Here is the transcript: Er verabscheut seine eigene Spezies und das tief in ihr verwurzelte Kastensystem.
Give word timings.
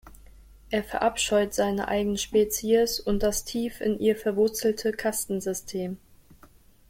Er 0.71 0.83
verabscheut 0.83 1.53
seine 1.53 1.87
eigene 1.87 2.17
Spezies 2.17 2.99
und 2.99 3.21
das 3.21 3.45
tief 3.45 3.81
in 3.81 3.99
ihr 3.99 4.15
verwurzelte 4.15 4.93
Kastensystem. 4.93 5.97